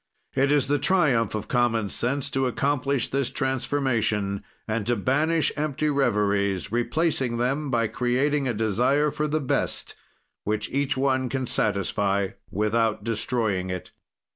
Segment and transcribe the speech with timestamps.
[0.33, 5.91] "It is the triumph of common sense to accomplish this transformation and to banish empty
[5.91, 9.95] reveries, replacing them by creating a desire for the best,
[10.43, 13.91] which each one can satisfy without destroying it.